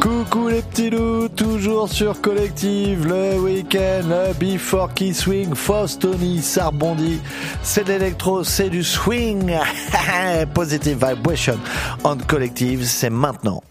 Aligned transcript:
Coucou 0.00 0.48
les 0.48 0.60
petits 0.60 0.90
loups, 0.90 1.28
toujours 1.28 1.88
sur 1.88 2.20
Collective, 2.20 3.06
le 3.06 3.40
week-end, 3.40 4.02
le 4.08 4.34
Before 4.34 4.92
Key 4.92 5.14
Swing, 5.14 5.54
Fausse 5.54 5.98
Tony, 5.98 6.42
ça 6.42 6.66
rebondit, 6.66 7.20
c'est 7.62 7.84
de 7.84 7.92
l'électro, 7.94 8.44
c'est 8.44 8.68
du 8.68 8.84
swing, 8.84 9.56
Positive 10.54 10.98
Vibration 11.02 11.58
on 12.04 12.16
Collective, 12.16 12.84
c'est 12.84 13.10
maintenant. 13.10 13.62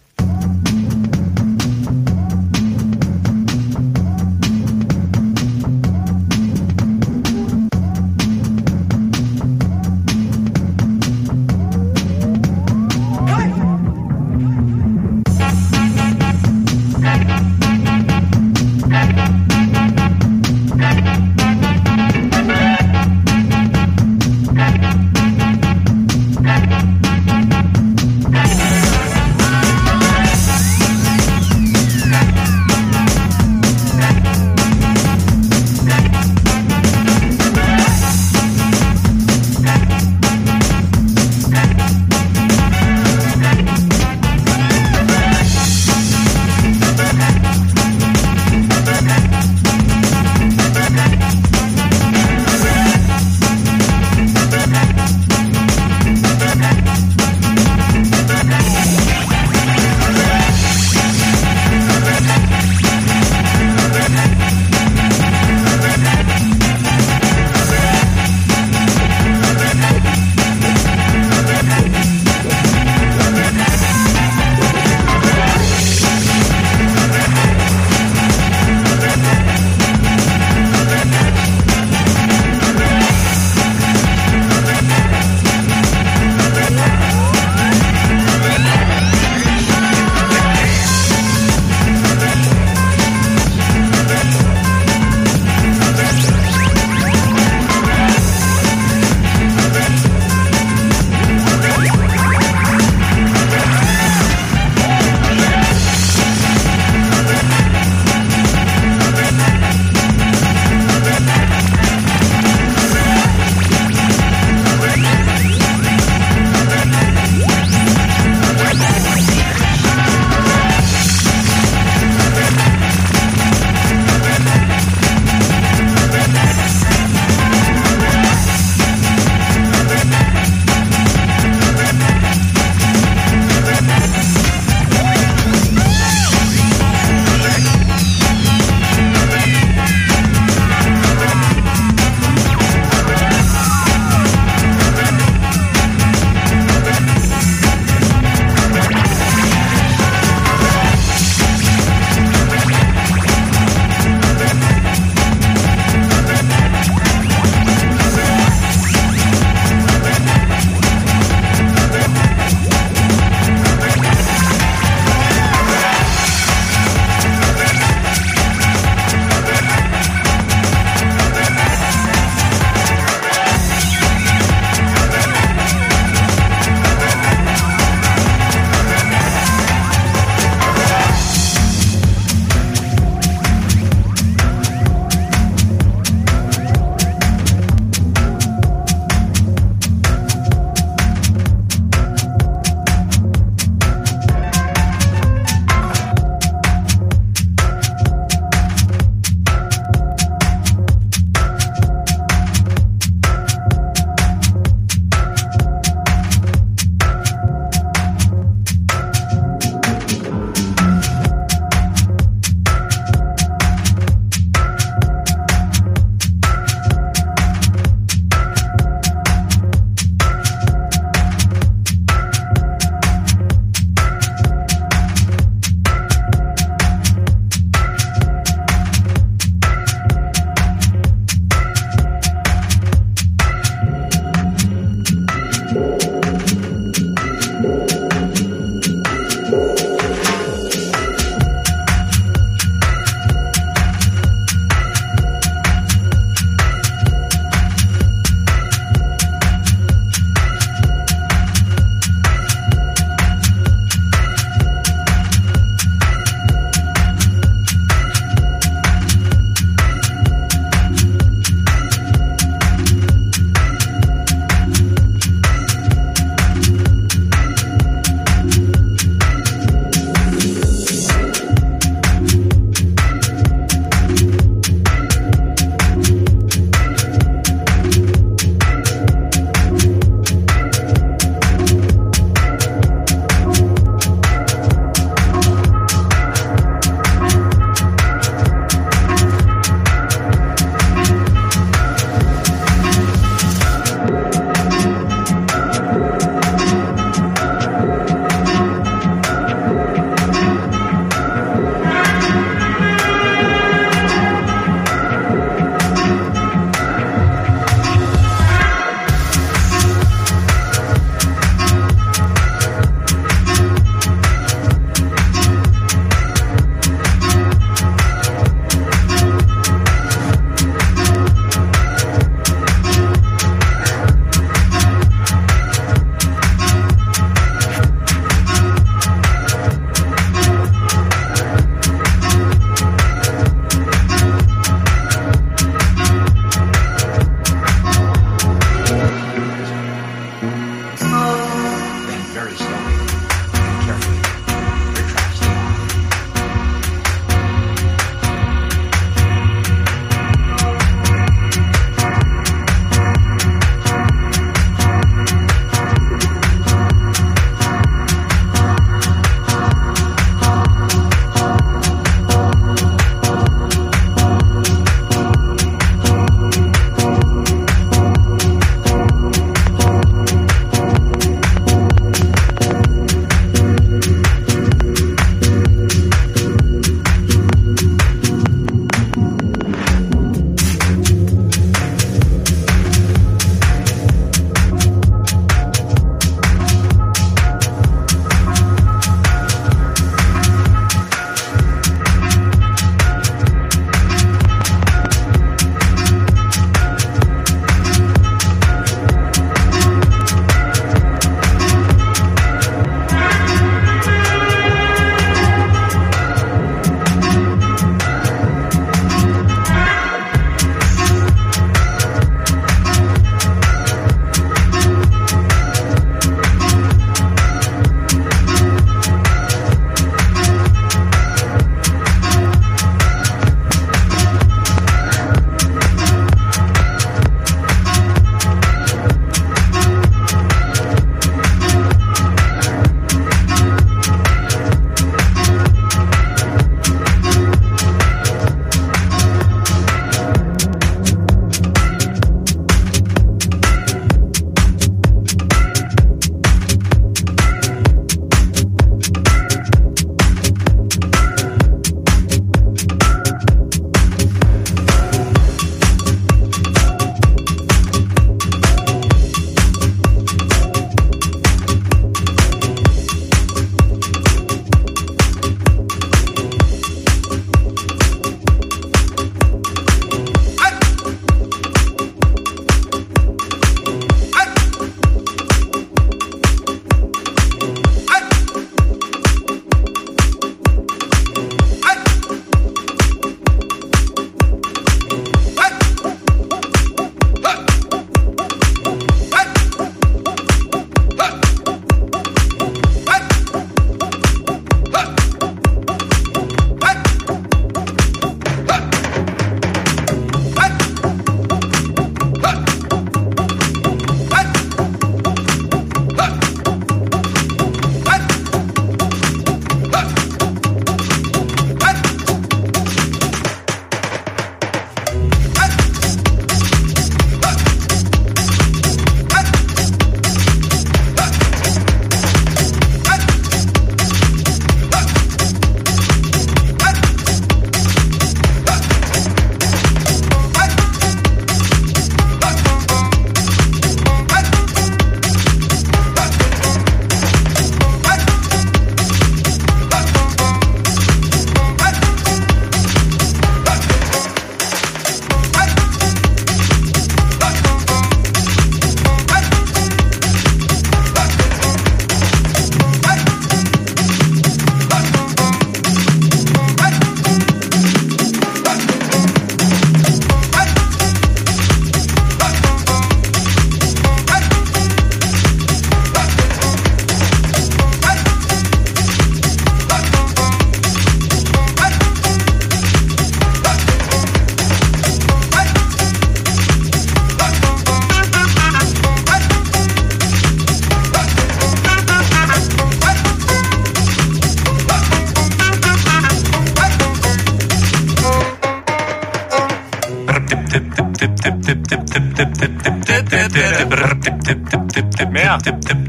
Mehr. 595.65 595.79
Mehr. 595.86 596.03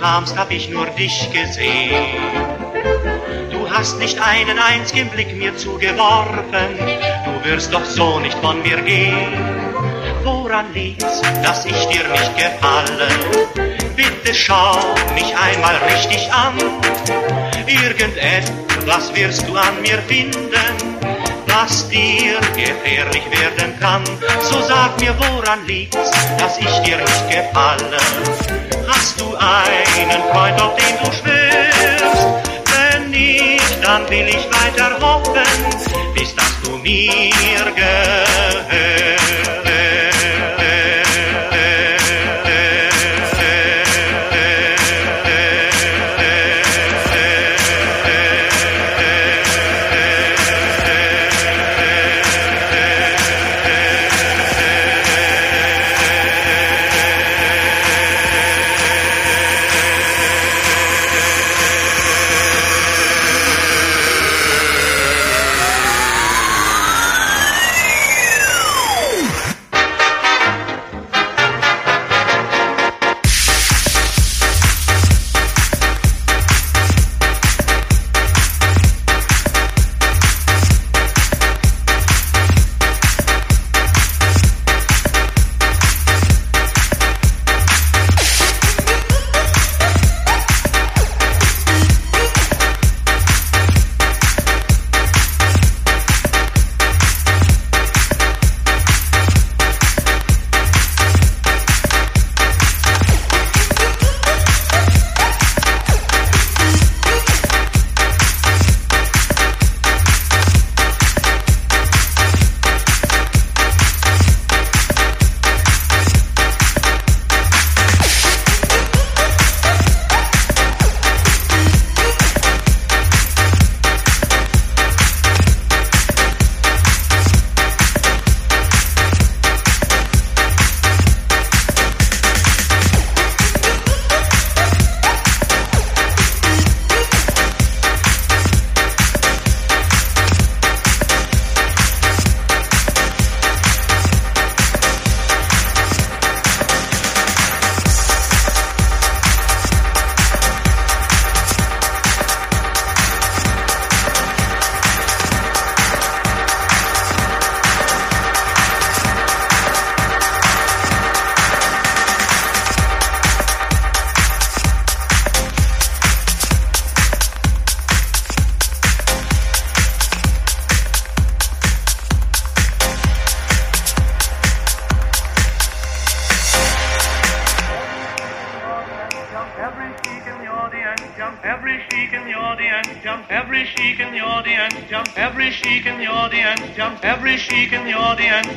Kamst, 0.00 0.36
hab 0.36 0.50
ich 0.50 0.70
nur 0.70 0.86
dich 0.86 1.30
gesehen. 1.30 2.06
Du 3.50 3.70
hast 3.70 3.98
nicht 3.98 4.18
einen 4.20 4.58
einzigen 4.58 5.08
Blick 5.10 5.36
mir 5.36 5.56
zugeworfen. 5.56 6.78
Du 7.24 7.48
wirst 7.48 7.72
doch 7.72 7.84
so 7.84 8.18
nicht 8.18 8.38
von 8.38 8.62
mir 8.62 8.80
gehen. 8.82 9.32
Woran 10.24 10.72
liegt's, 10.72 11.22
dass 11.42 11.64
ich 11.66 11.86
dir 11.86 12.08
nicht 12.08 12.36
gefalle? 12.36 13.08
Bitte 13.94 14.34
schau 14.34 14.78
mich 15.14 15.36
einmal 15.36 15.76
richtig 15.92 16.30
an. 16.32 16.54
Irgendetwas 17.66 19.14
wirst 19.14 19.46
du 19.46 19.56
an 19.56 19.80
mir 19.82 19.98
finden 20.02 20.90
was 21.52 21.88
dir 21.88 22.40
gefährlich 22.54 23.24
werden 23.30 23.78
kann. 23.80 24.02
So 24.42 24.60
sag 24.62 24.98
mir, 25.00 25.14
woran 25.18 25.66
liegt's, 25.66 26.10
dass 26.38 26.58
ich 26.58 26.78
dir 26.80 26.96
nicht 26.96 27.30
gefalle? 27.30 28.69
Hast 29.00 29.18
du 29.18 29.34
einen 29.34 30.22
Freund, 30.30 30.60
auf 30.60 30.76
den 30.76 30.94
du 31.02 31.10
schwörst? 31.10 32.26
Wenn 32.66 33.10
nicht, 33.10 33.82
dann 33.82 34.06
will 34.10 34.28
ich 34.28 34.46
weiter 34.52 35.00
hoffen, 35.00 35.40
bis 36.14 36.36
dass 36.36 36.60
du 36.62 36.76
mir 36.76 37.64
gehörst. 37.74 38.29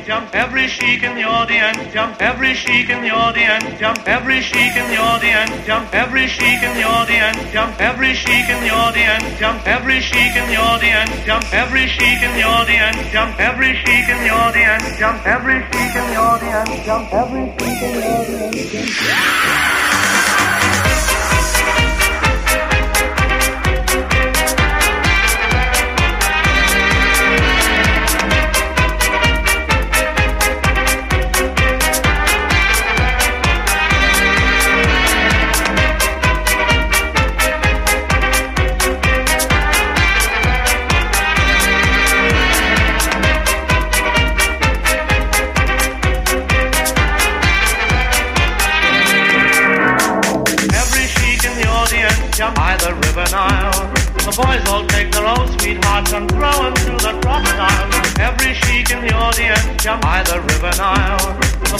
Jump, 0.06 0.32
every 0.34 0.68
chic 0.68 1.02
in 1.02 1.14
the 1.16 1.24
audience, 1.24 1.78
jump, 1.92 2.20
every 2.20 2.54
chic 2.54 2.88
in 2.88 3.02
the 3.02 3.10
audience, 3.10 3.64
jump, 3.80 4.06
every 4.06 4.40
chic 4.40 4.76
in 4.76 4.88
the 4.88 4.96
audience, 4.96 5.50
jump, 5.66 5.92
every 5.94 6.28
chic 6.28 6.62
in 6.62 6.74
the 6.76 6.84
audience, 6.84 7.36
jump, 7.52 7.80
every 7.80 8.14
chic 8.14 8.48
in 8.48 8.60
the 8.60 8.70
audience, 8.70 9.24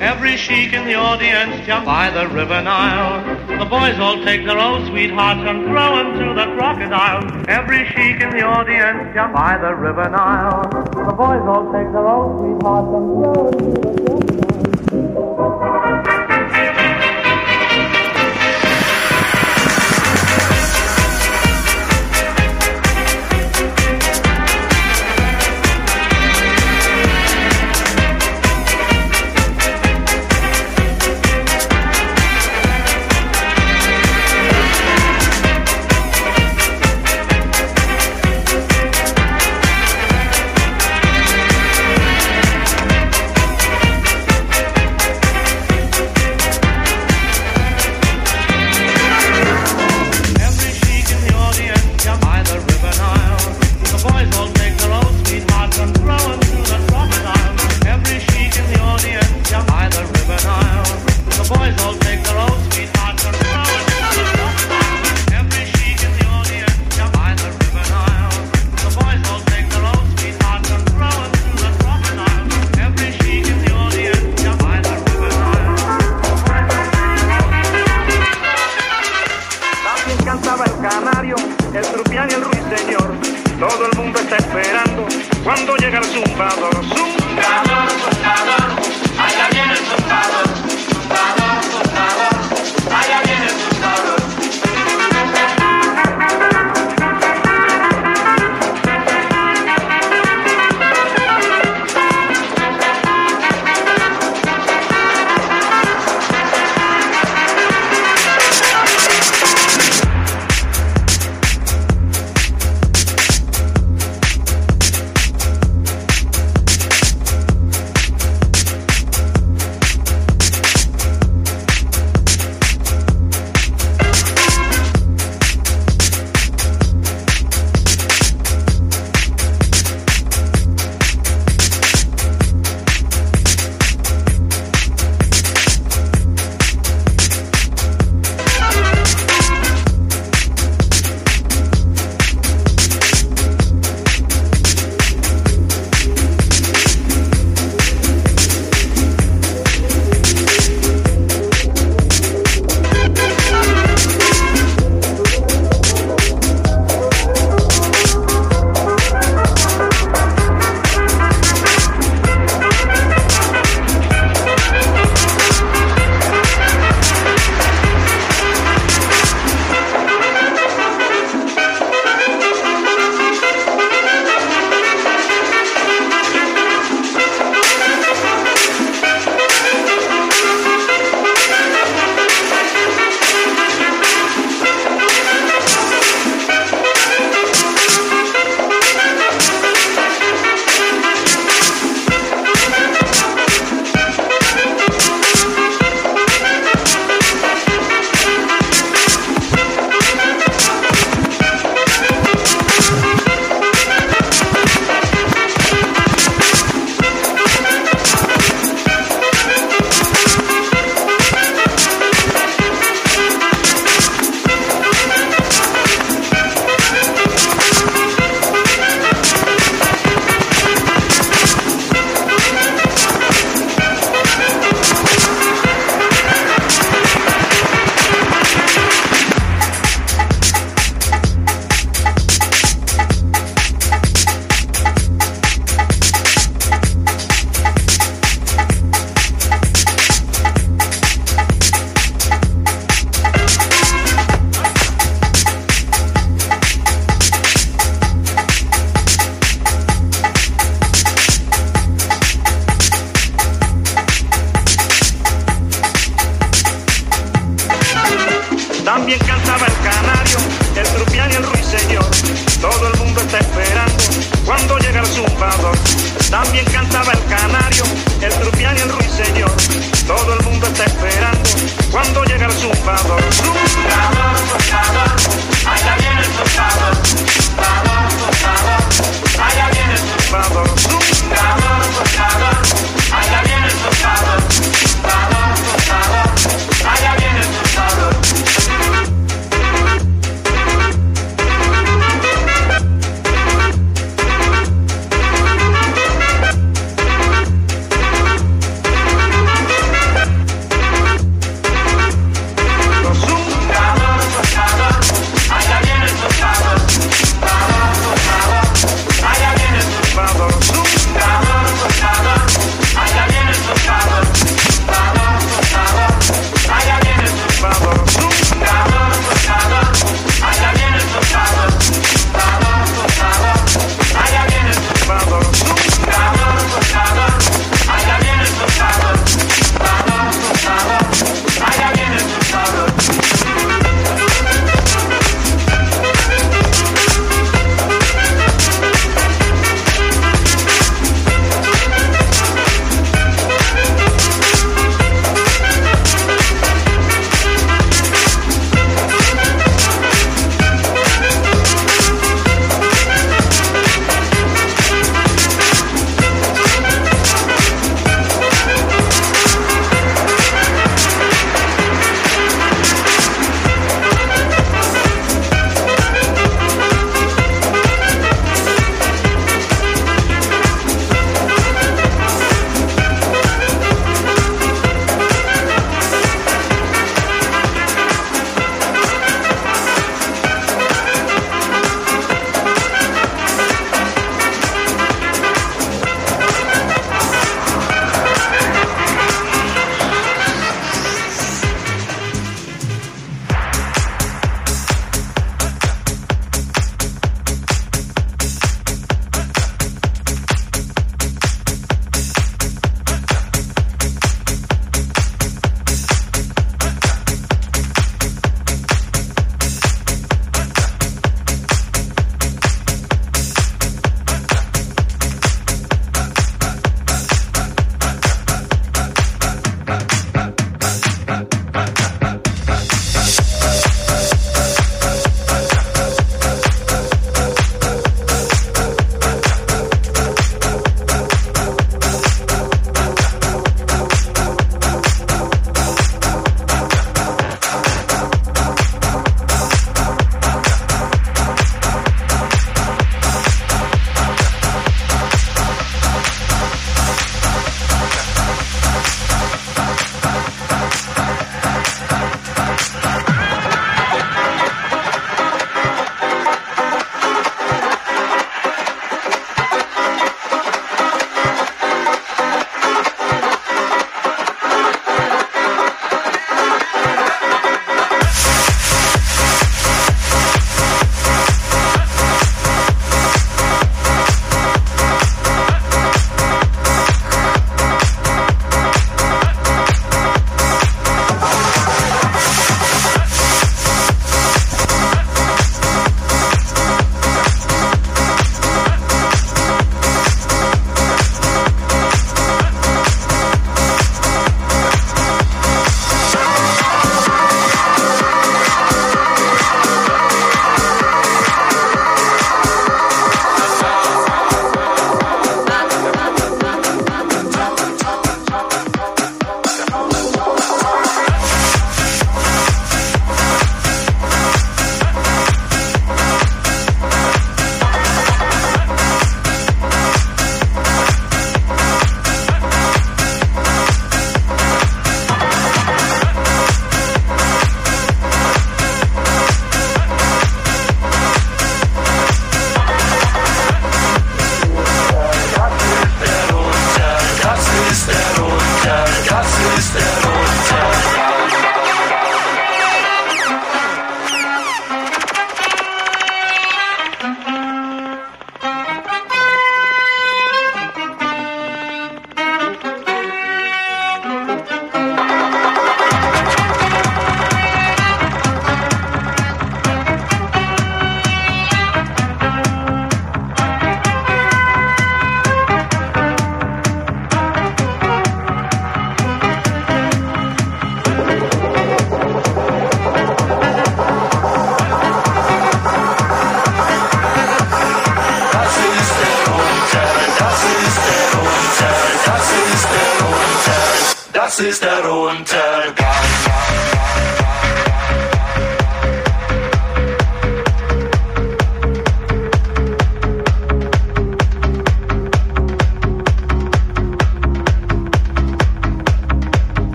Every 0.00 0.38
sheik 0.38 0.72
in 0.72 0.86
the 0.86 0.94
audience 0.94 1.66
jump 1.66 1.84
by 1.84 2.08
the 2.08 2.26
river 2.28 2.62
Nile. 2.62 3.22
The 3.58 3.66
boys 3.66 3.98
all 3.98 4.24
take 4.24 4.46
their 4.46 4.58
old 4.58 4.86
sweethearts 4.86 5.40
and 5.46 5.64
throw 5.66 5.96
them 5.96 6.14
to 6.14 6.32
the 6.32 6.56
crocodile. 6.56 7.50
Every 7.50 7.84
sheik 7.88 8.22
in 8.22 8.30
the 8.30 8.42
audience 8.42 9.12
jump 9.14 9.34
by 9.34 9.58
the 9.58 9.74
river 9.74 10.08
Nile. 10.08 10.62
The 10.70 11.12
boys 11.12 11.42
all 11.44 11.70
take 11.70 11.92
their 11.92 12.08
old 12.08 12.40
sweethearts 12.40 12.88
and 12.96 13.06
throw 13.20 13.50
them 13.50 13.74
to 13.74 13.80
the 13.82 13.92
crocodile. 15.12 15.35